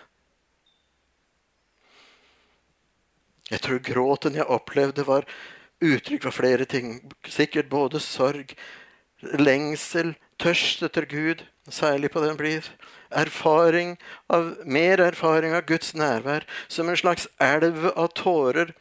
[3.53, 5.29] Jeg tror gråten jeg opplevde, var
[5.83, 7.01] uttrykk for flere ting.
[7.29, 8.55] Sikkert både sorg,
[9.39, 12.67] lengsel, tørst etter Gud, særlig på den blir.
[13.13, 13.97] Erfaring
[14.33, 18.73] av, mer erfaring av Guds nærvær som en slags elv av tårer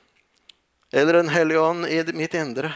[0.91, 2.73] eller en hellig ånd i mitt indre.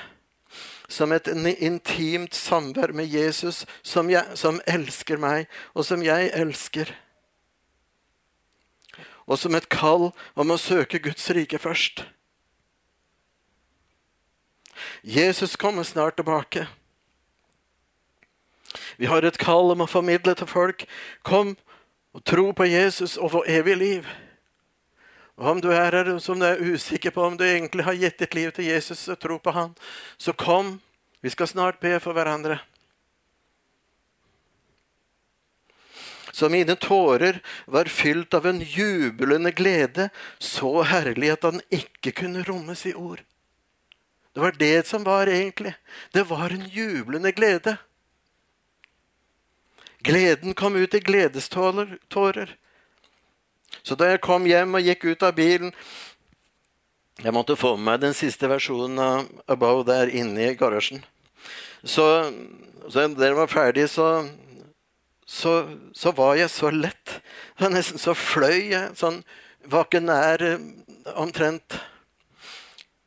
[0.88, 6.92] Som et intimt samvær med Jesus, som, jeg, som elsker meg, og som jeg elsker.
[9.26, 12.04] Og som et kall om å søke Guds rike først.
[15.08, 16.68] Jesus kommer snart tilbake.
[18.98, 20.86] Vi har et kall om å formidle til folk.
[21.22, 21.52] Kom
[22.16, 24.08] og tro på Jesus og få evig liv.
[25.38, 28.18] Og Om du er her som du er usikker på om du egentlig har gitt
[28.18, 29.76] ditt liv til Jesus og tro på han,
[30.18, 30.80] så kom.
[31.22, 32.58] Vi skal snart be for hverandre.
[36.34, 42.44] Så mine tårer var fylt av en jublende glede, så herlig at han ikke kunne
[42.44, 43.22] rommes i ord.
[44.36, 45.74] Det var det som var egentlig.
[46.12, 47.78] Det var en jublende glede.
[50.04, 52.58] Gleden kom ut i gledestårer.
[53.82, 55.72] Så da jeg kom hjem og gikk ut av bilen
[57.24, 61.00] Jeg måtte få med meg den siste versjonen av Above der inne i garasjen.
[61.80, 62.04] Så,
[62.90, 64.28] så da den var ferdig, så,
[65.24, 65.54] så,
[65.96, 67.22] så, var jeg så lett.
[67.56, 68.92] Så nesten så fløy jeg.
[69.00, 69.24] Sånn
[69.64, 70.44] var ikke nær
[71.16, 71.80] omtrent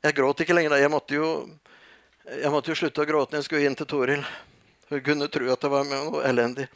[0.05, 0.79] Jeg gråt ikke lenger.
[0.79, 1.29] Jeg måtte jo,
[2.29, 4.25] jeg måtte jo slutte å gråte når jeg skulle inn til Toril.
[4.89, 6.69] Hun kunne tro at det var noe elendig.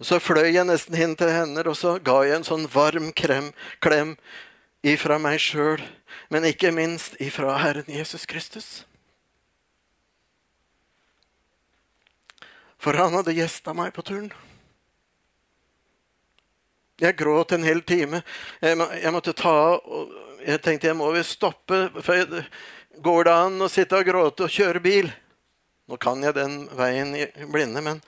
[0.00, 3.10] Og Så fløy jeg nesten inn til henne, og så ga jeg en sånn varm
[3.12, 3.50] krem,
[3.84, 4.14] klem
[4.80, 5.82] ifra meg sjøl,
[6.32, 8.70] men ikke minst ifra Herren Jesus Kristus.
[12.80, 14.32] For han hadde gjesta meg på turen.
[17.00, 18.22] Jeg gråt en hel time.
[18.64, 21.88] Jeg måtte ta og Jeg tenkte jeg må vel stoppe.
[22.00, 22.24] For
[23.04, 25.10] går det an å sitte og gråte og kjøre bil?
[25.90, 28.00] Nå kan jeg den veien i blinde, men,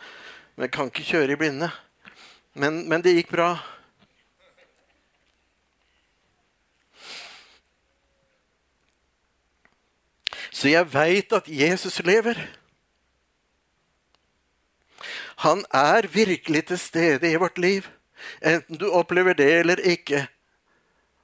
[0.54, 1.68] men jeg kan ikke kjøre i blinde.
[2.54, 3.56] Men, men det gikk bra.
[10.52, 12.38] Så jeg veit at Jesus lever.
[15.42, 17.88] Han er virkelig til stede i vårt liv,
[18.38, 20.28] enten du opplever det eller ikke.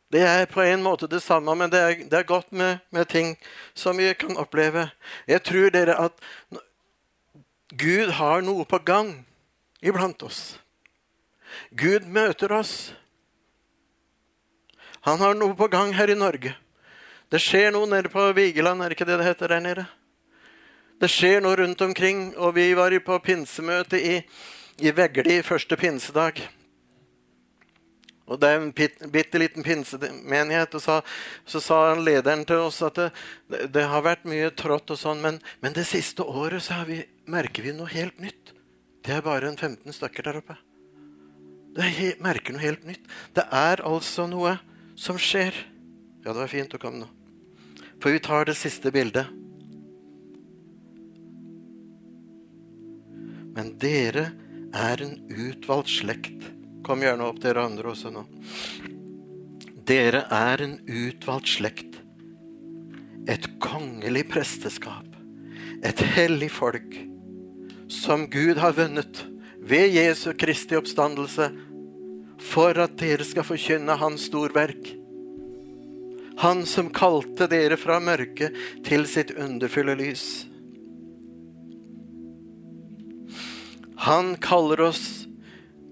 [0.09, 3.09] Det er på en måte det samme, men det er, det er godt med, med,
[3.09, 3.35] ting
[3.75, 4.89] som vi kan oppleve.
[5.29, 6.13] Jeg tror dere at
[7.77, 9.13] Gud har noe på gang
[9.85, 10.57] iblant oss.
[11.77, 12.95] Gud møter oss.
[15.05, 16.57] Han har noe på gang her i Norge.
[17.29, 19.85] Det skjer noe nede på Vigeland, er det ikke det det heter der nede?
[20.99, 24.23] Det skjer noe rundt omkring, og vi var på pinsemøte i,
[24.81, 26.41] i Vegli første pinsedag.
[28.29, 28.73] Og Det er en
[29.13, 30.75] bitte liten pinsemenighet.
[30.75, 31.01] og så,
[31.49, 33.11] så sa lederen til oss at det,
[33.73, 37.65] det, har vært mye trått, og sånn, men, men, det siste året så vi, merker
[37.65, 38.53] vi noe helt nytt.
[39.05, 40.59] Det er bare en 15 stykker der oppe.
[41.79, 41.89] Det
[42.21, 43.09] merker noe helt nytt.
[43.33, 44.59] Det er altså noe
[44.99, 45.57] som skjer.
[46.25, 47.09] Ja, det var fint å komme nå.
[48.03, 49.31] For vi tar det siste bildet.
[53.57, 54.29] Men dere
[54.77, 58.25] er en utvalgt slekt Kom gjerne opp, dere andre også nå.
[59.89, 61.99] Dere er en utvalgt slekt.
[63.29, 65.07] Et kongelig presteskap.
[65.85, 66.97] Et hellig folk.
[67.89, 69.25] Som Gud har vunnet
[69.69, 71.51] ved Jesu Kristi oppstandelse.
[72.53, 74.93] For at dere skal forkynne Hans storverk.
[76.39, 78.55] Han som kalte dere fra mørket
[78.87, 80.29] til sitt underfulle lys.
[84.07, 85.18] Han kaller oss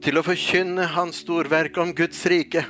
[0.07, 2.63] til å forkynne hans storverk om Guds rike.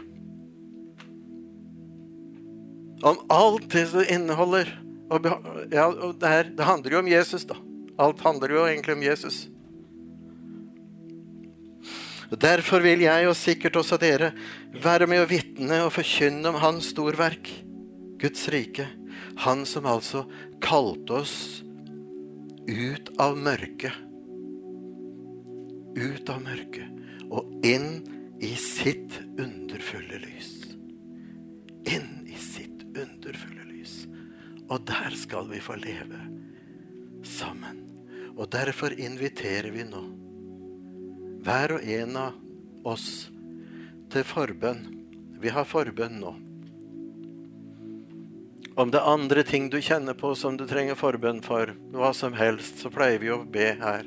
[3.05, 4.70] Om alt det som inneholder.
[5.12, 5.28] Og,
[5.68, 7.59] ja, og det, her, det handler jo om Jesus, da.
[8.01, 9.43] Alt handler jo egentlig om Jesus.
[12.32, 14.32] Og Derfor vil jeg, og sikkert også dere,
[14.82, 17.53] være med å vitne og forkynne om Hans storverk,
[18.18, 18.89] Guds rike.
[19.45, 20.24] Han som altså
[20.64, 21.39] kalte oss
[22.66, 24.05] ut av mørket.
[25.97, 26.96] Ut av mørket
[27.31, 28.01] og inn
[28.43, 30.53] i sitt underfulle lys.
[31.89, 34.05] Inn i sitt underfulle lys.
[34.68, 36.20] Og der skal vi få leve
[37.27, 37.83] sammen.
[38.37, 40.03] Og derfor inviterer vi nå
[41.47, 43.29] hver og en av oss
[44.11, 44.83] til forbønn.
[45.39, 46.33] Vi har forbønn nå.
[48.77, 52.35] Om det er andre ting du kjenner på som du trenger forbønn for, hva som
[52.37, 54.05] helst, så pleier vi å be her.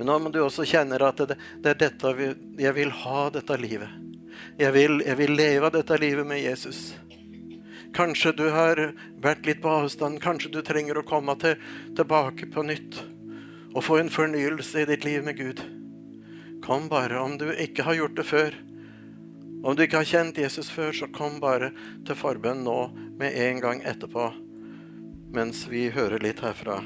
[0.00, 2.30] Men må du også kjenne at det, det er dette vi,
[2.64, 3.92] jeg vil ha dette livet.
[4.60, 6.94] Jeg vil, jeg vil leve dette livet med Jesus.
[7.92, 8.80] Kanskje du har
[9.20, 10.20] vært litt på avstand.
[10.22, 11.58] Kanskje du trenger å komme til,
[11.98, 13.02] tilbake på nytt
[13.70, 15.60] og få en fornyelse i ditt liv med Gud.
[16.64, 17.20] Kom bare.
[17.20, 18.56] Om du ikke har gjort det før,
[19.62, 21.70] om du ikke har kjent Jesus før, så kom bare
[22.08, 22.78] til forbønn nå
[23.20, 24.30] med en gang etterpå,
[25.36, 26.80] mens vi hører litt herfra.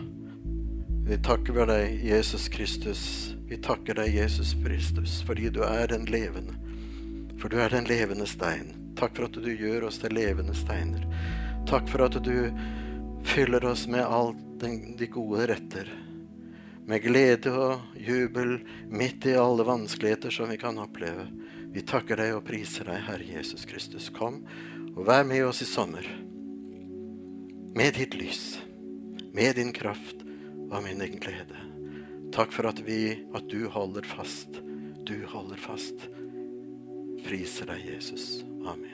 [1.04, 3.02] Vi takker for deg, Jesus Kristus.
[3.48, 6.56] Vi takker deg, Jesus Kristus, fordi du er den levende.
[7.40, 8.72] For du er den levende stein.
[8.96, 11.04] Takk for at du gjør oss til levende steiner.
[11.68, 12.48] Takk for at du
[13.24, 15.90] fyller oss med alt de gode retter
[16.86, 18.58] med glede og jubel
[18.92, 21.26] midt i alle vanskeligheter som vi kan oppleve.
[21.72, 24.10] Vi takker deg og priser deg, Herre Jesus Kristus.
[24.14, 24.42] Kom
[24.94, 26.06] og vær med oss i sommer.
[27.74, 28.58] Med ditt lys,
[29.34, 30.23] med din kraft
[30.74, 31.60] og min egen glede.
[32.34, 34.58] Takk for at, vi, at du holder fast.
[35.06, 36.08] Du holder fast.
[37.24, 38.42] Priser deg, Jesus.
[38.66, 38.90] Amen.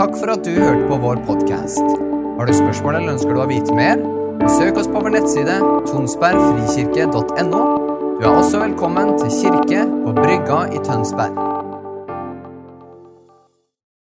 [0.00, 1.94] Takk for at du hørte på vår podkast.
[2.38, 4.02] Har du spørsmål eller ønsker du å vite mer?
[4.50, 5.60] Søk oss på vår nettside
[5.92, 7.62] tonsbergfrikirke.no.
[8.18, 11.51] Du er også velkommen til kirke på Brygga i Tønsberg.